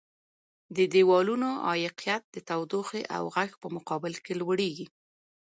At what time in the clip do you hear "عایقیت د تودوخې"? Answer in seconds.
1.69-3.01